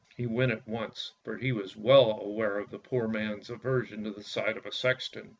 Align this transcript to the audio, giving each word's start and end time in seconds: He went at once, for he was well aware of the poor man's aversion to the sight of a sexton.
He 0.17 0.25
went 0.25 0.51
at 0.51 0.67
once, 0.67 1.11
for 1.23 1.37
he 1.37 1.51
was 1.51 1.75
well 1.75 2.19
aware 2.21 2.57
of 2.57 2.71
the 2.71 2.79
poor 2.79 3.07
man's 3.07 3.51
aversion 3.51 4.03
to 4.05 4.09
the 4.09 4.23
sight 4.23 4.57
of 4.57 4.65
a 4.65 4.71
sexton. 4.71 5.29